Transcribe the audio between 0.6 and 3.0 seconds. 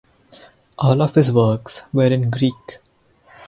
All of his works were in Greek.